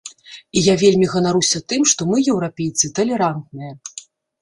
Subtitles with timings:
[0.59, 3.73] І я вельмі ганаруся тым, што мы, еўрапейцы, талерантныя.